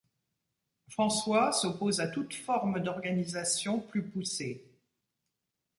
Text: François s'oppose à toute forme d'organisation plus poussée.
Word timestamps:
François 0.89 1.51
s'oppose 1.51 1.99
à 1.99 2.07
toute 2.07 2.33
forme 2.33 2.79
d'organisation 2.81 3.79
plus 3.79 4.01
poussée. 4.01 4.63